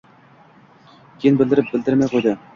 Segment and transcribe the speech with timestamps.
[1.19, 2.37] Keyin bildirib-bildirmay qo’ydi.